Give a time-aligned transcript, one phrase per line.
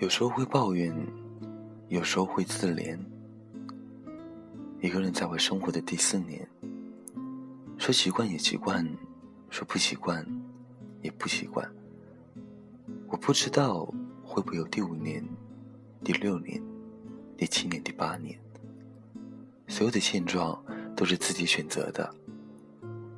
[0.00, 0.90] 有时候会抱怨，
[1.88, 2.98] 有时候会自怜。
[4.80, 6.48] 一个人在外生活的第四年，
[7.76, 8.82] 说习惯也习惯，
[9.50, 10.26] 说不习惯
[11.02, 11.70] 也不习惯。
[13.08, 13.84] 我不知道
[14.24, 15.22] 会不会有第五年、
[16.02, 16.58] 第六年、
[17.36, 18.40] 第七年、第八年。
[19.68, 20.64] 所有的现状
[20.96, 22.10] 都是自己选择的，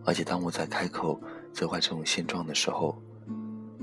[0.04, 1.22] 而且当我在开口
[1.52, 3.00] 责怪这种现状的时候，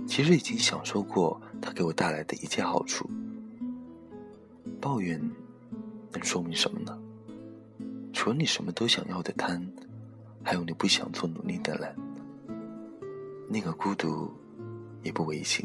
[0.09, 3.07] 其实已经享受过它给我带来的一切好处。
[4.81, 5.21] 抱怨
[6.11, 6.97] 能说明什么呢？
[8.11, 9.63] 除了你什么都想要的贪，
[10.43, 11.95] 还有你不想做努力的懒。
[13.47, 14.33] 那个孤独
[15.03, 15.63] 也不违心，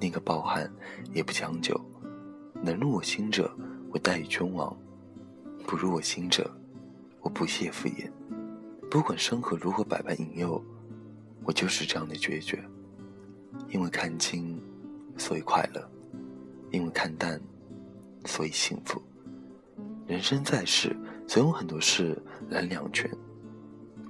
[0.00, 0.68] 那个抱憾
[1.12, 1.80] 也不将就。
[2.60, 3.48] 能入我心者，
[3.92, 4.76] 我待以君王。
[5.64, 6.50] 不入我心者，
[7.20, 8.10] 我不屑敷衍。
[8.90, 10.60] 不管生活如何百般引诱，
[11.44, 12.60] 我就是这样的决绝。
[13.68, 14.60] 因为看清，
[15.16, 15.82] 所以快乐；
[16.70, 17.40] 因为看淡，
[18.24, 19.00] 所以幸福。
[20.06, 22.16] 人生在世，总有很多事
[22.48, 23.10] 难两全。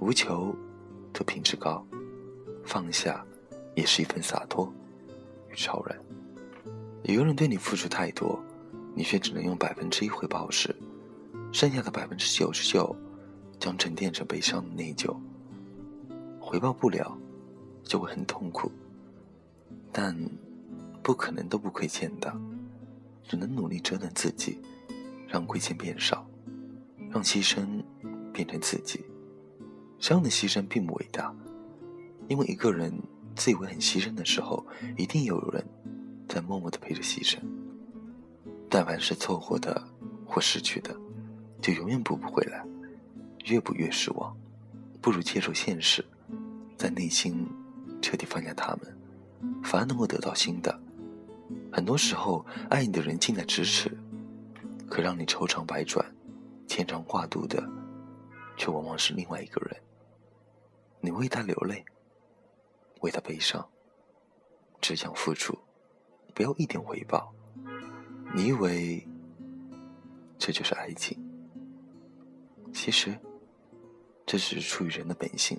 [0.01, 0.55] 无求，
[1.13, 1.85] 则品质高；
[2.65, 3.25] 放下，
[3.75, 4.73] 也是一份洒脱
[5.51, 5.99] 与超然。
[7.03, 8.39] 一个人对你付出太多，
[8.95, 10.75] 你却只能用百分之一回报时。
[11.51, 12.95] 剩下的百分之九十九，
[13.59, 15.17] 将沉淀成悲伤的内疚。
[16.39, 17.19] 回报不了，
[17.83, 18.71] 就会很痛苦。
[19.93, 20.17] 但
[21.03, 22.35] 不可能都不亏欠的，
[23.25, 24.59] 只能努力折腾自己，
[25.27, 26.29] 让亏欠变少，
[27.11, 27.83] 让牺牲
[28.33, 29.05] 变成自己。
[29.99, 31.35] 这样的牺牲并不伟大，
[32.29, 32.93] 因为一个人
[33.35, 35.65] 自以为很牺牲的时候，一定有人
[36.29, 37.39] 在默默的陪着牺牲。
[38.69, 39.83] 但凡是凑合的
[40.27, 40.95] 或失去的。
[41.61, 42.65] 就永远补不回来，
[43.47, 44.37] 越补越失望，
[45.01, 46.05] 不如接受现实，
[46.77, 47.45] 在内心
[48.01, 48.98] 彻底放下他们，
[49.63, 50.79] 反而能够得到新的。
[51.73, 53.97] 很多时候，爱你的人近在咫尺，
[54.89, 56.05] 可让你愁肠百转、
[56.67, 57.63] 牵肠挂肚的，
[58.57, 59.77] 却往往是另外一个人。
[61.01, 61.85] 你为他流泪，
[63.01, 63.67] 为他悲伤，
[64.81, 65.57] 只想付出，
[66.35, 67.33] 不要一点回报。
[68.35, 69.07] 你以为
[70.39, 71.17] 这就是爱情？
[72.73, 73.19] 其实，
[74.27, 75.59] 这只是出于人的本性。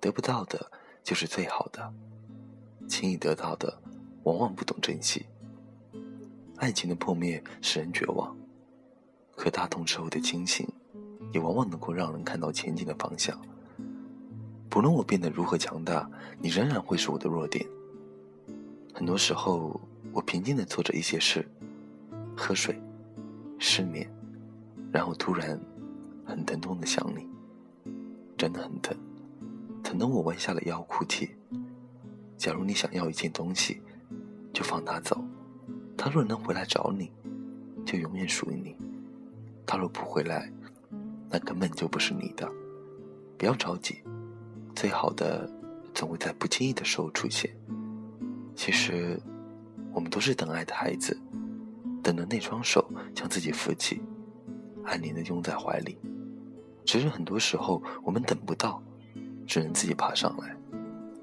[0.00, 0.70] 得不到的，
[1.02, 1.92] 就是最好的；
[2.90, 3.80] 轻易得到的，
[4.24, 5.24] 往往不懂珍惜。
[6.56, 8.36] 爱情的破灭使人绝望，
[9.36, 10.68] 可大痛之后的清醒，
[11.32, 13.40] 也往往能够让人看到前进的方向。
[14.68, 17.64] 不论我变得如何强大，你仍然会是我的弱点。
[18.92, 19.80] 很多时候，
[20.12, 21.48] 我平静地做着一些事，
[22.36, 22.76] 喝水，
[23.60, 24.10] 失眠。
[24.92, 25.58] 然后突然，
[26.26, 27.24] 很疼痛的想你，
[28.36, 28.96] 真的很疼，
[29.84, 31.30] 疼得我弯下了腰哭泣。
[32.40, 33.82] 假如你想要一件东西，
[34.50, 35.22] 就放他走，
[35.94, 37.12] 他若能回来找你，
[37.84, 38.74] 就永远属于你；
[39.66, 40.50] 他若不回来，
[41.28, 42.50] 那根本就不是你的。
[43.36, 44.02] 不要着急，
[44.74, 45.46] 最好的
[45.92, 47.54] 总会在不经意的时候出现。
[48.56, 49.20] 其实，
[49.92, 51.20] 我们都是等爱的孩子，
[52.02, 54.00] 等着那双手将自己扶起。
[54.82, 55.98] 安宁的拥在怀里，
[56.86, 58.82] 只是很多时候我们等不到，
[59.46, 60.56] 只能自己爬上来，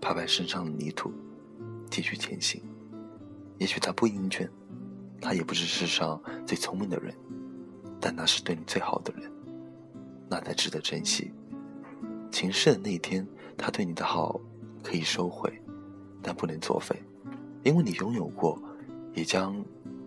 [0.07, 1.12] 拍拍身上的泥土，
[1.91, 2.63] 继续前行。
[3.57, 4.47] 也许他不英俊，
[5.19, 7.13] 他也不是世上最聪明的人，
[8.00, 9.29] 但那是对你最好的人，
[10.29, 11.34] 那才值得珍惜。
[12.31, 14.40] 情逝的那一天，他对你的好
[14.81, 15.51] 可以收回，
[16.22, 16.95] 但不能作废，
[17.66, 18.57] 因为你拥有过，
[19.13, 19.62] 也将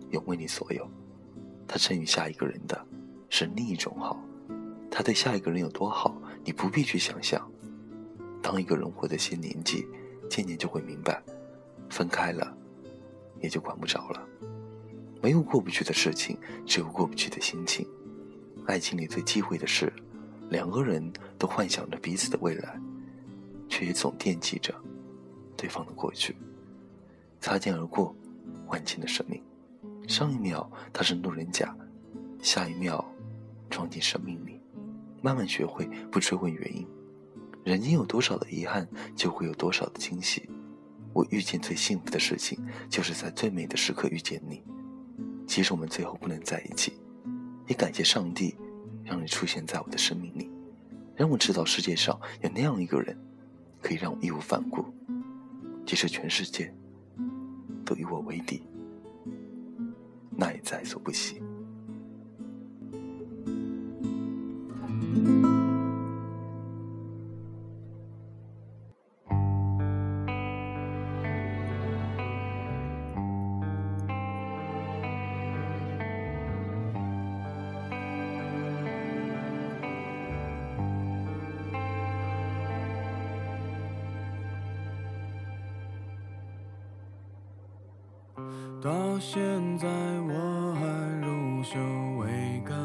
[0.09, 0.89] 永为你所有。
[1.67, 2.87] 他赠予下一个人的。
[3.29, 4.19] 是另一种好，
[4.89, 7.47] 他对下一个人有多好，你不必去想象。
[8.41, 9.85] 当一个人活得些年纪，
[10.29, 11.21] 渐渐就会明白，
[11.89, 12.55] 分开了，
[13.39, 14.27] 也就管不着了。
[15.21, 17.87] 没有过不去的事情，只有过不去的心情。
[18.65, 19.91] 爱情里最忌讳的是，
[20.49, 22.79] 两个人都幻想着彼此的未来，
[23.69, 24.73] 却也总惦记着
[25.55, 26.35] 对方的过去。
[27.39, 28.15] 擦肩而过，
[28.67, 29.41] 万千的生命，
[30.07, 31.75] 上一秒他是路人甲，
[32.41, 33.03] 下一秒。
[33.69, 34.59] 撞进生命里，
[35.21, 36.85] 慢慢学会不追问原因。
[37.63, 40.49] 人间有多少的遗憾，就会有多少的惊喜。
[41.13, 42.57] 我遇见最幸福的事情，
[42.89, 44.63] 就是在最美的时刻遇见你。
[45.45, 46.93] 即使我们最后不能在一起，
[47.67, 48.55] 也感谢上帝，
[49.03, 50.49] 让你出现在我的生命里，
[51.15, 53.17] 让我知道世界上有那样一个人，
[53.81, 54.85] 可以让我义无反顾。
[55.85, 56.73] 即使全世界
[57.83, 58.63] 都与我为敌，
[60.31, 61.41] 那也在所不惜。
[88.81, 89.39] 到现
[89.77, 90.81] 在我还
[91.21, 91.79] 如羞
[92.17, 92.75] 未干，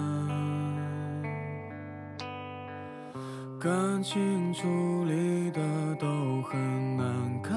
[3.59, 5.61] 感情处理的
[5.99, 7.07] 都很难
[7.43, 7.55] 看，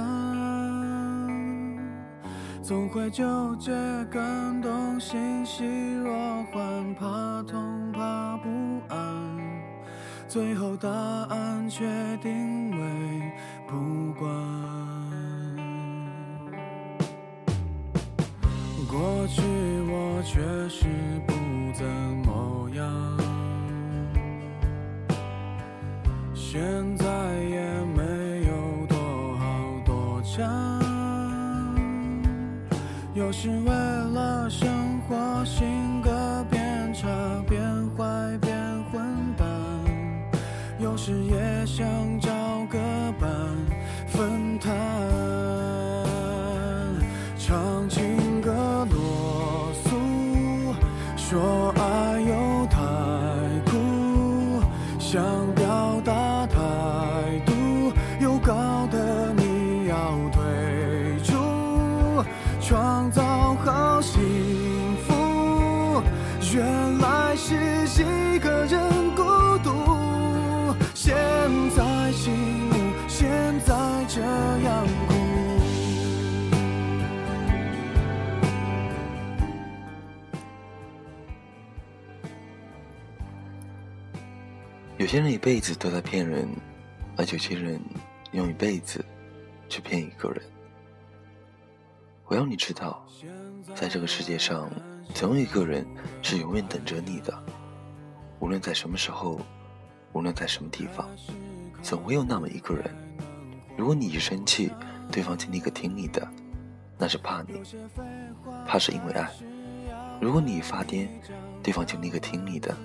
[2.64, 3.72] 总会纠结
[4.10, 5.66] 感动欣喜
[5.96, 6.14] 若
[6.46, 8.50] 欢，怕痛怕不
[8.88, 8.98] 安，
[10.28, 11.86] 最后答案却
[12.22, 13.32] 定为
[13.68, 14.30] 不管。
[18.92, 19.42] 过去
[19.88, 20.88] 我确实
[21.28, 21.34] 不
[21.78, 21.86] 怎
[22.26, 23.18] 么样，
[26.34, 26.60] 现
[26.98, 27.06] 在
[27.44, 27.62] 也
[27.96, 28.02] 没
[28.48, 28.98] 有多
[29.38, 29.46] 好
[29.86, 30.82] 多强。
[33.14, 33.70] 又是为
[85.10, 86.48] 些人一辈子都在骗人，
[87.18, 87.82] 而有些人
[88.32, 89.04] 用一辈子
[89.68, 90.40] 去骗一个人。
[92.28, 93.04] 我要你知道，
[93.74, 94.70] 在这个世界上，
[95.16, 95.84] 总有一个人
[96.22, 97.34] 是永远等着你的。
[98.40, 99.42] 无论在什么时候，
[100.14, 101.10] 无论在什么地方，
[101.82, 102.86] 总会有那么一个人。
[103.76, 104.72] 如果你一生气，
[105.12, 106.32] 对方就立刻听你的，
[107.00, 107.64] 那是怕你，
[108.68, 109.26] 怕是因为爱；
[110.22, 111.08] 如果你一发癫，
[111.64, 112.78] 对方就立刻听你的，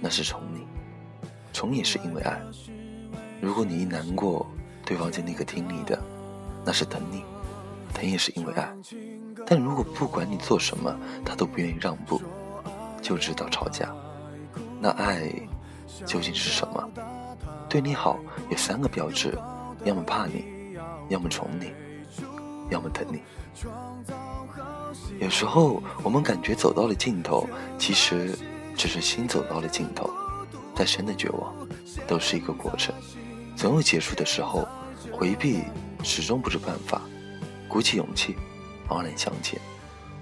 [0.00, 0.66] 那是宠你。
[1.52, 2.40] 宠也是因为爱。
[3.40, 4.46] 如果你一难过，
[4.84, 5.98] 对方就立刻听你的，
[6.64, 7.24] 那是疼你，
[7.94, 8.72] 疼也是因为爱。
[9.46, 10.94] 但如果不管你做什么，
[11.24, 12.20] 他都不愿意让步，
[13.00, 13.92] 就知道吵架。
[14.80, 15.32] 那爱
[16.04, 16.88] 究竟是什么？
[17.68, 18.18] 对你好
[18.50, 19.36] 有三个标志：
[19.84, 20.44] 要么怕你，
[21.08, 21.72] 要么宠你，
[22.70, 23.22] 要么疼你。
[25.20, 27.48] 有时候我们感觉走到了尽头，
[27.78, 28.36] 其实
[28.76, 30.10] 只是心走到了尽头。
[30.80, 31.54] 再深的绝望，
[32.08, 32.94] 都是一个过程，
[33.54, 34.66] 总有结束的时候。
[35.12, 35.64] 回避
[36.02, 37.02] 始终不是办法，
[37.68, 38.34] 鼓起勇气，
[38.88, 39.60] 昂然向前，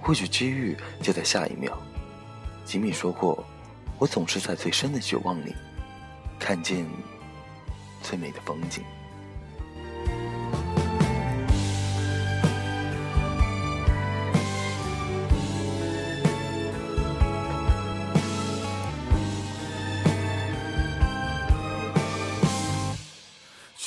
[0.01, 1.79] 或许机遇就在下一秒。
[2.65, 3.45] 吉米说过
[4.01, 5.55] ：“我总是在最深的绝望里，
[6.41, 6.85] 看见
[8.03, 8.83] 最美的风景。”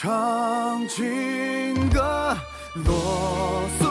[0.01, 2.35] 唱情歌，
[2.73, 3.90] 啰嗦，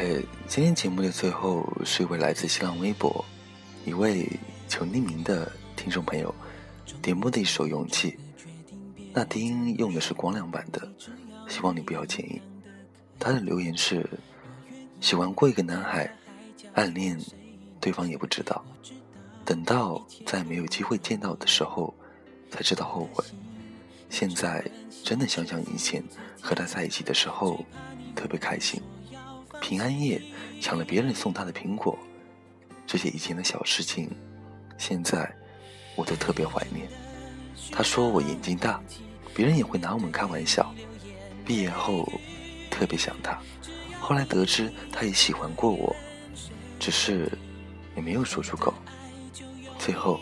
[0.00, 3.22] OK，今天节目的最后是一位来自新浪微博
[3.84, 4.26] 一位
[4.66, 6.34] 求匿名的听众朋友
[7.02, 8.12] 点播的一首《勇气》，
[9.12, 10.90] 那低音用的是光亮版的，
[11.48, 12.40] 希望你不要介意。
[13.18, 14.08] 他的留言是：
[15.02, 16.10] 喜欢过一个男孩，
[16.72, 17.20] 暗恋
[17.78, 18.64] 对方也不知道，
[19.44, 21.94] 等到再没有机会见到的时候，
[22.50, 23.22] 才知道后悔。
[24.08, 24.64] 现在
[25.04, 26.02] 真的想想以前
[26.40, 27.62] 和他在一起的时候，
[28.16, 28.80] 特别开心。
[29.60, 30.20] 平安夜
[30.60, 31.98] 抢了别人送他的苹果，
[32.86, 34.10] 这些以前的小事情，
[34.78, 35.30] 现在
[35.94, 36.88] 我都特别怀念。
[37.70, 38.80] 他说我眼睛大，
[39.34, 40.74] 别人也会拿我们开玩笑。
[41.44, 42.10] 毕业后
[42.70, 43.38] 特别想他，
[44.00, 45.94] 后来得知他也喜欢过我，
[46.78, 47.30] 只是
[47.96, 48.72] 也没有说出口。
[49.78, 50.20] 最后，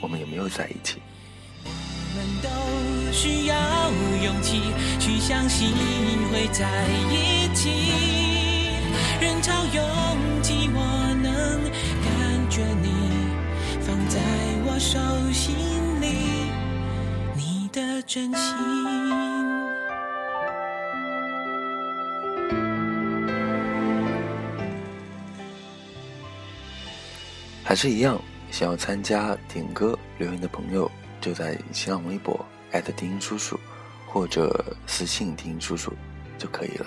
[0.00, 1.00] 我们也没有在一起。
[1.64, 3.90] 我们都需要
[4.24, 4.60] 勇气
[5.00, 5.72] 去相信
[6.30, 8.23] 会在一起。
[14.74, 14.98] 我手
[15.30, 15.54] 心
[16.00, 16.50] 里，
[17.36, 18.56] 你的真心。
[27.62, 30.90] 还是一样，想要参加点歌留言的朋友，
[31.20, 32.44] 就在新浪微博
[32.96, 33.56] 丁叔叔，
[34.08, 35.92] 或者私信丁叔叔
[36.36, 36.86] 就可以了。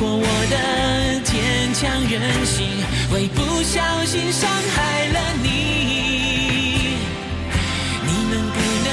[0.00, 0.56] 如果我的
[1.24, 2.68] 坚强任性
[3.10, 6.94] 会不小心伤害了你，
[8.06, 8.90] 你能不能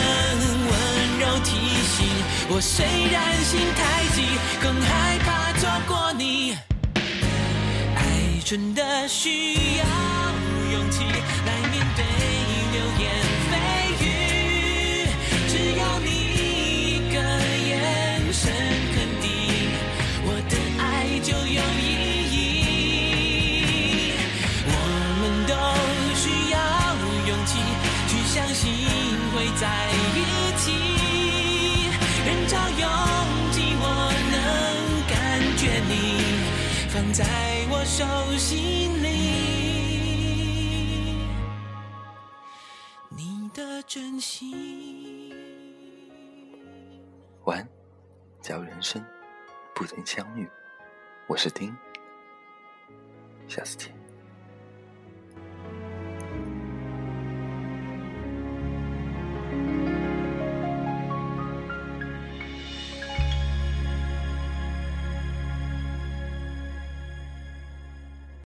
[0.65, 0.73] 温
[1.19, 1.51] 柔提
[1.85, 2.07] 醒
[2.49, 2.59] 我？
[2.59, 4.23] 虽然心太急，
[4.59, 6.57] 更害怕错过你。
[6.95, 7.99] 爱
[8.43, 9.85] 真的需要
[10.73, 11.03] 勇气
[11.45, 12.03] 来面对
[37.97, 38.03] 手
[38.37, 39.07] 心里，
[43.07, 45.31] 你的真心。
[47.45, 47.69] 晚安，
[48.41, 49.01] 假如人生
[49.73, 50.45] 不曾相遇，
[51.25, 51.73] 我是丁，
[53.47, 54.04] 下次见。